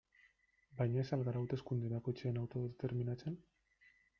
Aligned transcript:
Baina 0.79 0.99
ez 1.03 1.13
al 1.17 1.25
gara 1.27 1.39
hauteskunde 1.43 1.91
bakoitzean 1.93 2.41
autodeterminatzen? 2.45 3.37